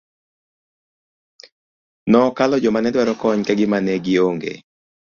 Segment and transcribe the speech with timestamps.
[2.11, 4.53] Nokalo joma ne dwaro kony ka gima ne gi ong'e.